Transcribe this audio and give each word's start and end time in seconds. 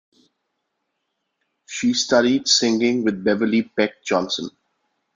She 1.67 1.93
studied 1.93 2.47
singing 2.47 3.03
with 3.03 3.23
Beverley 3.23 3.61
Peck 3.61 4.03
Johnson. 4.03 4.49